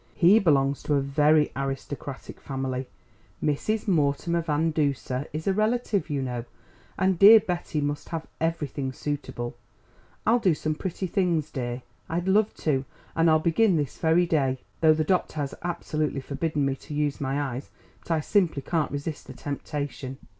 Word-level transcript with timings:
He 0.15 0.39
belongs 0.39 0.81
to 0.81 0.95
a 0.95 0.99
very 0.99 1.51
aristocratic 1.55 2.41
family 2.41 2.87
Mrs. 3.43 3.87
Mortimer 3.87 4.41
Van 4.41 4.71
Duser 4.71 5.27
is 5.31 5.45
a 5.45 5.53
relative, 5.53 6.09
you 6.09 6.23
know; 6.23 6.45
and 6.97 7.19
dear 7.19 7.39
Betty 7.39 7.79
must 7.81 8.09
have 8.09 8.25
everything 8.39 8.93
suitable. 8.93 9.55
I'll 10.25 10.39
do 10.39 10.55
some 10.55 10.73
pretty 10.73 11.05
things, 11.05 11.51
dear; 11.51 11.83
I'd 12.09 12.27
love 12.27 12.51
to, 12.65 12.83
and 13.15 13.29
I'll 13.29 13.37
begin 13.37 13.75
this 13.77 13.99
very 13.99 14.25
day, 14.25 14.61
though 14.79 14.95
the 14.95 15.03
doctor 15.03 15.35
has 15.35 15.53
absolutely 15.61 16.21
forbidden 16.21 16.65
me 16.65 16.75
to 16.77 16.95
use 16.95 17.21
my 17.21 17.39
eyes; 17.39 17.69
but 17.99 18.09
I 18.09 18.21
simply 18.21 18.63
can't 18.63 18.89
resist 18.91 19.27
the 19.27 19.33
temptation." 19.33 20.17